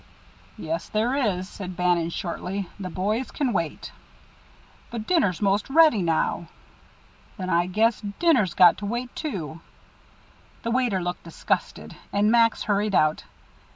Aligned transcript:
"Yes, 0.57 0.89
there 0.89 1.13
is," 1.15 1.47
said 1.47 1.75
Bannon, 1.77 2.09
shortly. 2.09 2.67
"The 2.79 2.89
boys 2.89 3.29
can 3.29 3.53
wait." 3.53 3.91
"But 4.89 5.05
dinner's 5.05 5.43
most 5.43 5.69
ready 5.69 6.01
now." 6.01 6.47
"Then 7.37 7.51
I 7.51 7.67
guess 7.67 8.01
dinner's 8.17 8.55
got 8.55 8.79
to 8.79 8.87
wait, 8.87 9.15
too." 9.15 9.61
The 10.63 10.71
waiter 10.71 11.03
looked 11.03 11.21
disgusted, 11.23 11.95
and 12.11 12.31
Max 12.31 12.63
hurried 12.63 12.95
out. 12.95 13.25